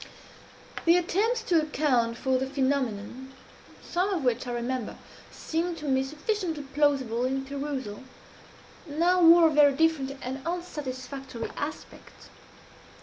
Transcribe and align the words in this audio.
The 0.85 0.97
attempts 0.97 1.43
to 1.43 1.61
account 1.61 2.17
for 2.17 2.39
the 2.39 2.47
phenomenon 2.47 3.33
some 3.83 4.09
of 4.09 4.23
which, 4.23 4.47
I 4.47 4.51
remember, 4.51 4.97
seemed 5.29 5.77
to 5.77 5.85
me 5.85 6.03
sufficiently 6.03 6.63
plausible 6.63 7.23
in 7.23 7.45
perusal 7.45 8.01
now 8.87 9.21
wore 9.21 9.47
a 9.49 9.53
very 9.53 9.73
different 9.75 10.17
and 10.23 10.41
unsatisfactory 10.43 11.49
aspect. 11.55 12.31